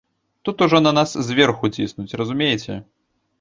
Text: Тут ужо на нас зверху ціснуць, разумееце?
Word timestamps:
Тут 0.41 0.61
ужо 0.65 0.79
на 0.85 0.93
нас 0.99 1.13
зверху 1.27 1.71
ціснуць, 1.77 2.17
разумееце? 2.23 2.81